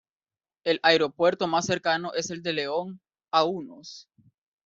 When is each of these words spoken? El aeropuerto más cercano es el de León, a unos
El 0.63 0.79
aeropuerto 0.81 1.45
más 1.45 1.67
cercano 1.67 2.13
es 2.15 2.31
el 2.31 2.41
de 2.41 2.53
León, 2.53 2.99
a 3.29 3.43
unos 3.43 4.09